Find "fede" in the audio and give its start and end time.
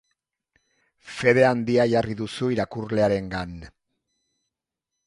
1.17-1.45